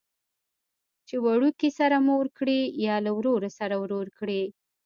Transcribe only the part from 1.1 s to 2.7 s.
وړوکي سره مور کړي